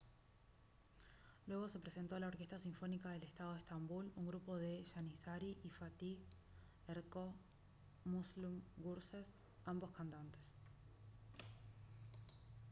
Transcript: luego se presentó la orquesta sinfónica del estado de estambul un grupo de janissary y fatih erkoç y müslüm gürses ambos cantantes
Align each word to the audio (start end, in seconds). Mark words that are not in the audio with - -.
luego 1.45 1.69
se 1.69 1.77
presentó 1.79 2.17
la 2.17 2.25
orquesta 2.25 2.57
sinfónica 2.59 3.11
del 3.11 3.21
estado 3.23 3.51
de 3.53 3.59
estambul 3.59 4.11
un 4.15 4.25
grupo 4.25 4.57
de 4.57 4.83
janissary 4.95 5.55
y 5.63 5.69
fatih 5.77 6.17
erkoç 6.93 7.35
y 8.05 8.09
müslüm 8.15 8.55
gürses 8.83 9.27
ambos 9.71 9.91
cantantes 9.97 10.45